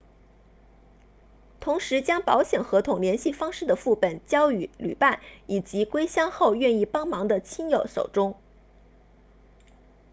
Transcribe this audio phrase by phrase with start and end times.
[1.59, 8.35] 同时将保险合同联系方式的副本交予旅伴以及归乡后愿意帮忙的亲友手中